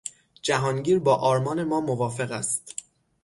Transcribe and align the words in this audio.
جهانگیر 0.41 0.99
با 0.99 1.15
آرمان 1.15 1.63
ما 1.63 1.81
موافق 1.81 2.31
است. 2.31 2.75